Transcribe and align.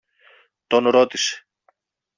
τον 0.67 0.87
ρώτησε. 0.89 1.45